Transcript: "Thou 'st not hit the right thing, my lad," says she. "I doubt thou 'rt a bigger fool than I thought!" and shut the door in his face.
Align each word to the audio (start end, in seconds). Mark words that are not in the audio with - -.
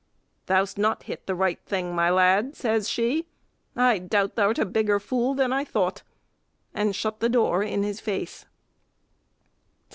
"Thou 0.47 0.65
'st 0.65 0.79
not 0.79 1.03
hit 1.03 1.27
the 1.27 1.35
right 1.35 1.59
thing, 1.67 1.93
my 1.93 2.09
lad," 2.09 2.55
says 2.55 2.89
she. 2.89 3.27
"I 3.75 3.99
doubt 3.99 4.33
thou 4.33 4.49
'rt 4.49 4.57
a 4.57 4.65
bigger 4.65 4.99
fool 4.99 5.35
than 5.35 5.53
I 5.53 5.63
thought!" 5.63 6.01
and 6.73 6.95
shut 6.95 7.19
the 7.19 7.29
door 7.29 7.61
in 7.61 7.83
his 7.83 7.99
face. 7.99 8.47